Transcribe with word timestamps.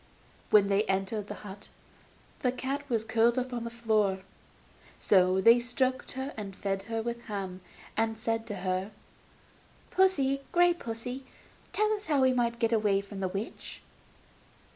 When 0.49 0.67
they 0.69 0.81
entered 0.85 1.27
the 1.27 1.35
hut 1.45 1.67
the 2.39 2.51
cat 2.51 2.81
was 2.89 3.03
curled 3.03 3.37
up 3.37 3.53
on 3.53 3.65
the 3.65 3.69
floor. 3.69 4.21
So 4.99 5.39
they 5.39 5.59
stroked 5.59 6.13
her, 6.13 6.33
and 6.35 6.55
fed 6.55 6.81
her 6.89 7.03
with 7.03 7.21
ham, 7.25 7.61
and 7.95 8.17
said 8.17 8.47
to 8.47 8.55
her: 8.65 8.89
'Pussy, 9.91 10.41
grey 10.51 10.73
pussy, 10.73 11.23
tell 11.71 11.93
us 11.93 12.07
how 12.07 12.21
we 12.23 12.33
are 12.33 12.49
to 12.49 12.57
get 12.57 12.73
away 12.73 12.99
from 13.01 13.19
the 13.19 13.27
witch? 13.27 13.83